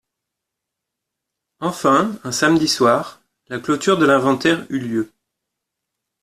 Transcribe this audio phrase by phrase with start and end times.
[1.59, 5.13] Enfin, un samedi soir, la clôture de l’inventaire eut lieu.